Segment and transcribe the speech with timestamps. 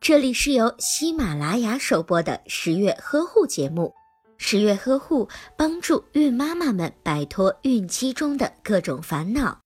[0.00, 3.94] 这里是由喜马拉雅首播的十月呵护节目。
[4.36, 9.60] 十月呵护帮助孕妈妈们摆脱孕期中的各种烦恼。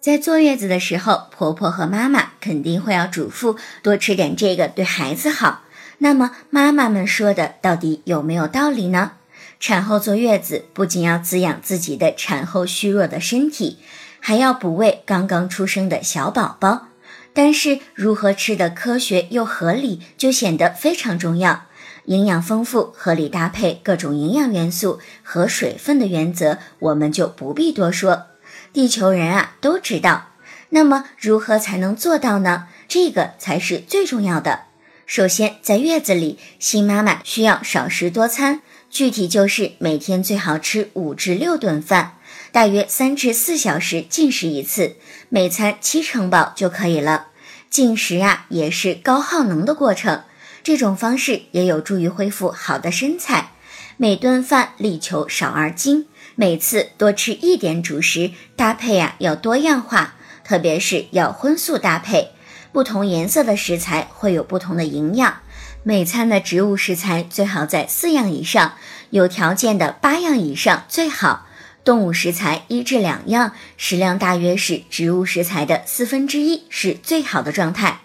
[0.00, 5.62] 在坐月子的时候，婆婆和妈妈肯定会要嘱咐多吃点这个，对孩子好。
[5.98, 9.12] 那么妈妈们说的到底有没有道理呢？
[9.60, 13.78] 产后坐月子不仅要滋养自己的产后虚弱的身体。
[14.24, 16.86] 还要补喂刚刚出生的小宝宝，
[17.34, 21.64] 但是如何吃的科学又合理，就显得非常重要。
[22.04, 28.26] 营养丰富、合理搭配各种营养元素和水分的原则，我们就不必多说，
[28.72, 30.28] 地球人啊都知道。
[30.68, 32.68] 那么如何才能做到呢？
[32.86, 34.66] 这个才是最重要的。
[35.04, 42.18] 首先，在月子里，新妈妈需要少食多餐，具体就是每天最好吃五至六顿饭。
[42.52, 44.96] 大约三至四小时进食一次，
[45.30, 47.28] 每餐七成饱就可以了。
[47.70, 50.24] 进食啊，也是高耗能的过程，
[50.62, 53.52] 这种方式也有助于恢复好的身材。
[53.96, 60.14] 每顿饭力求少而精，每次多吃一点主食，搭配啊要多样化，
[60.44, 62.32] 特别是要荤素搭配，
[62.70, 65.38] 不同颜色的食材会有不同的营养。
[65.82, 68.74] 每餐的植物食材最好在四样以上，
[69.08, 71.46] 有条件的八样以上最好。
[71.84, 78.00] 动物食材一至两样，食量大约是植物食材的四分之一，是最好的状态。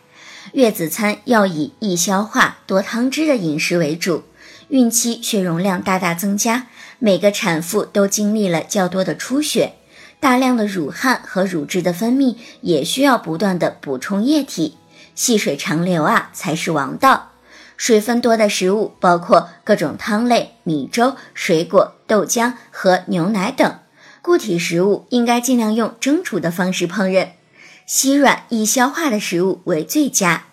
[0.54, 4.24] 月子餐要以易消化、多汤汁的饮食为主。
[4.70, 6.68] 孕期血容量大大增加，
[7.00, 9.76] 每个产妇都经历了较多的出血，
[10.20, 14.78] 大量的乳汗和乳汁的分泌也需要不断的补充液体，
[15.14, 17.32] 细水长流啊才是王道。
[17.78, 23.80] 水分多的食物包括各种汤类、米粥、水果、豆浆和牛奶等。
[24.22, 27.30] 固体食物应该尽量用蒸煮的方式烹饪，
[27.86, 30.44] 稀软易消化的食物为最佳。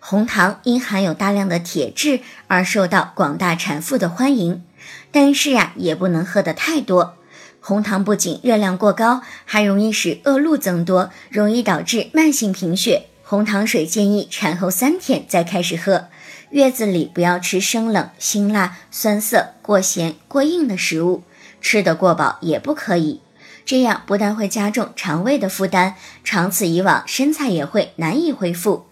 [0.00, 4.64] 红糖因含有大量的铁质而受到广大产妇的欢迎，
[5.12, 7.14] 但是呀，也不能喝得太多。
[7.60, 13.04] 红糖不仅热量过高，还容易使恶露增多，容易导致慢性贫血。
[13.22, 16.06] 红糖水建议产后三天再开始喝。
[16.50, 21.22] 月子里不要吃生冷、辛辣、酸涩、过咸、过硬的食物，
[21.60, 23.20] 吃得过饱也不可以。
[23.64, 25.94] 这样不但会加重肠胃的负担，
[26.24, 28.86] 长此以往身材也会难以恢复。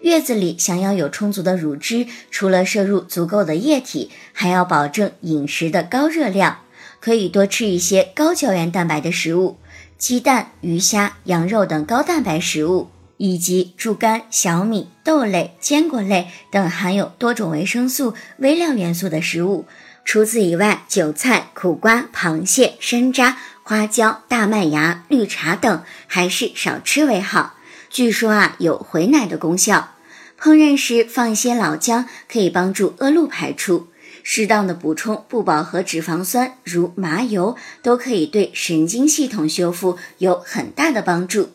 [0.00, 6.60] 月子里想要有充足的乳汁，除了摄入足够的液体，还要保证饮食的高热量，
[6.98, 9.58] 可以多吃一些高胶原蛋白的食物，
[9.98, 12.88] 鸡蛋、鱼虾、羊肉等高蛋白食物。
[13.24, 19.64] 以及猪肝、小米、豆类、坚果类等含有多种维生素、微量元素的食物。
[20.04, 27.54] 除此以外，韭菜、苦瓜、螃蟹、山楂、花椒、大麦芽、绿茶等还是少吃为好。
[27.88, 29.90] 据说啊，有回奶的功效。
[30.40, 33.86] 烹饪时放一些老姜，可以帮助恶露排出。
[34.24, 41.50] 适当的补充不饱和脂肪酸，如麻油，都可以对神经系统修复有很大的帮助。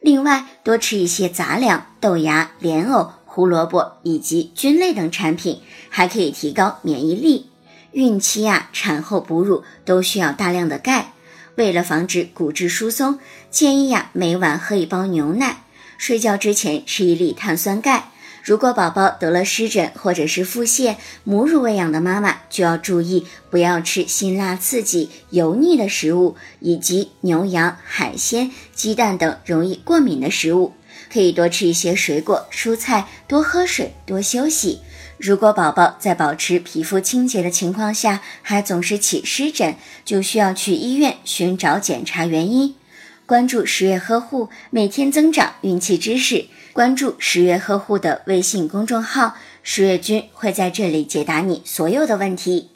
[0.00, 7.50] 另外，多吃一些杂粮、豆芽、莲藕、胡萝卜以及菌类等产品，还可以提高免疫力。
[7.92, 11.12] 孕期呀，产后哺乳都需要大量的钙，
[11.56, 13.18] 为了防止骨质疏松，
[13.50, 15.64] 建议呀每晚喝一包牛奶，
[15.98, 18.10] 睡觉之前吃一粒碳酸钙。
[18.42, 30.72] 如果宝宝得了湿疹或者是腹泻，母乳喂养的妈妈就要注意，不要吃辛辣刺激、油腻的食物，以及牛羊、海鲜、鸡蛋等容易过敏的食物。
[31.12, 34.80] 可以多吃一些水果、蔬菜，多喝水，多休息。
[35.18, 39.74] 如果宝宝在保持皮肤清洁的情况下，还总是起湿疹，
[40.04, 42.74] 就需要去医院寻找检查原因。
[43.26, 46.46] 关注十月呵护，每天增长孕期知识。
[46.72, 52.69] 关注十月呵护的微信公众号，十月君会在这里解答你所有的问题。